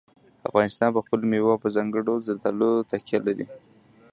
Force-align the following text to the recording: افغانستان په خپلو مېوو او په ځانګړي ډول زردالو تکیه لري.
افغانستان 0.49 0.89
په 0.93 1.01
خپلو 1.05 1.23
مېوو 1.31 1.53
او 1.53 1.61
په 1.63 1.69
ځانګړي 1.75 2.01
ډول 2.07 2.19
زردالو 2.27 2.71
تکیه 2.91 3.19
لري. 3.27 3.45